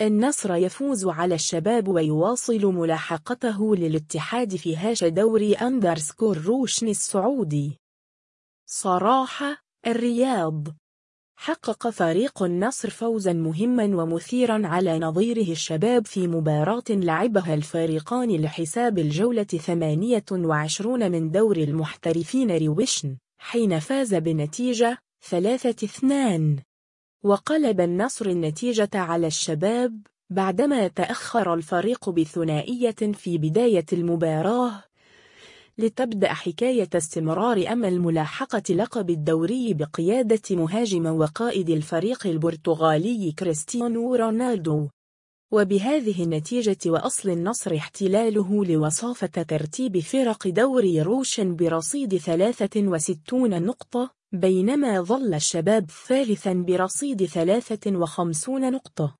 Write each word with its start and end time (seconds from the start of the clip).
النصر 0.00 0.54
يفوز 0.54 1.06
على 1.06 1.34
الشباب 1.34 1.88
ويواصل 1.88 2.66
ملاحقته 2.66 3.76
للاتحاد 3.76 4.56
في 4.56 4.76
hash 4.76 5.04
دوري 5.04 5.54
underscore 5.54 6.38
روشن 6.38 6.88
السعودي. 6.88 7.78
صراحة 8.66 9.56
الرياض. 9.86 10.68
حقق 11.36 11.88
فريق 11.90 12.42
النصر 12.42 12.90
فوزا 12.90 13.32
مهما 13.32 13.84
ومثيرا 13.84 14.66
على 14.66 14.98
نظيره 14.98 15.52
الشباب 15.52 16.06
في 16.06 16.28
مباراة 16.28 16.84
لعبها 16.90 17.54
الفريقان 17.54 18.36
لحساب 18.36 18.98
الجولة 18.98 19.42
28 19.42 21.10
من 21.10 21.30
دوري 21.30 21.56
المحترفين 21.56 22.66
روشن 22.66 23.16
حين 23.38 23.78
فاز 23.78 24.14
بنتيجة 24.14 24.98
3-2 25.30 26.69
وقلب 27.22 27.80
النصر 27.80 28.26
النتيجة 28.26 28.90
على 28.94 29.26
الشباب 29.26 30.00
بعدما 30.30 30.88
تأخر 30.88 31.54
الفريق 31.54 32.10
بثنائية 32.10 33.12
في 33.12 33.38
بداية 33.38 33.84
المباراة. 33.92 34.84
لتبدأ 35.78 36.32
حكاية 36.32 36.88
استمرار 36.94 37.72
أمل 37.72 38.00
ملاحقة 38.00 38.74
لقب 38.74 39.10
الدوري 39.10 39.74
بقيادة 39.74 40.56
مهاجم 40.56 41.06
وقائد 41.06 41.70
الفريق 41.70 42.26
البرتغالي 42.26 43.32
كريستيانو 43.32 44.14
رونالدو. 44.14 44.88
وبهذه 45.52 46.22
النتيجة 46.22 46.78
وأصل 46.86 47.30
النصر 47.30 47.76
احتلاله 47.76 48.64
لوصافة 48.64 49.26
ترتيب 49.26 49.98
فرق 49.98 50.48
دوري 50.48 51.02
روشن 51.02 51.56
برصيد 51.56 52.16
63 52.16 53.62
نقطة 53.62 54.19
بينما 54.32 55.02
ظل 55.02 55.34
الشباب 55.34 55.90
ثالثا 56.08 56.52
برصيد 56.52 57.24
53 57.24 58.72
نقطة. 58.72 59.19